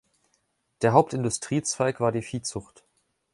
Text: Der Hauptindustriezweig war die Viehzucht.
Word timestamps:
Der 0.81 0.93
Hauptindustriezweig 0.93 1.99
war 1.99 2.11
die 2.11 2.23
Viehzucht. 2.23 2.85